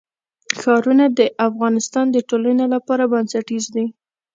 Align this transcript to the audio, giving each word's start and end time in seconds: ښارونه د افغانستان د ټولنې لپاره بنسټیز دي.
ښارونه 0.59 1.05
د 1.19 1.19
افغانستان 1.47 2.05
د 2.11 2.17
ټولنې 2.29 2.65
لپاره 2.73 3.03
بنسټیز 3.11 3.65
دي. 3.75 3.85